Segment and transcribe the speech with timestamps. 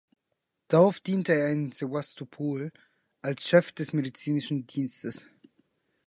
[0.67, 2.71] Darauf diente er in Sewastopol
[3.21, 5.29] als Chef des medizinischen Dienstes.